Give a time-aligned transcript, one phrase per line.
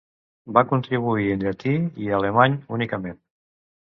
[0.57, 3.21] Va contribuir en llatí i alemany únicament.